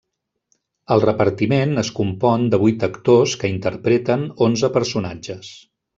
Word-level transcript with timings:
El 0.95 1.01
repartiment 1.03 1.83
es 1.83 1.91
compon 1.99 2.47
de 2.55 2.61
vuit 2.63 2.85
actors 2.89 3.35
que 3.43 3.53
interpreten 3.57 4.25
onze 4.47 4.71
personatges. 4.79 5.53